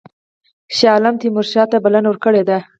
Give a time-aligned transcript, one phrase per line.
[0.77, 2.57] شاه عالم تیمورشاه ته بلنه ورکړې ده.